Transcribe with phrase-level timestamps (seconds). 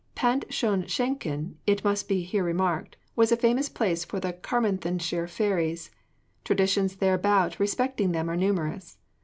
[0.15, 5.27] Pant Shon Shenkin, it must be here remarked, was a famous place for the Carmarthenshire
[5.27, 5.89] fairies.
[5.91, 8.97] The traditions thereabout respecting them are numerous.